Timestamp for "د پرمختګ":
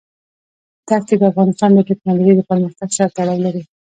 2.37-2.89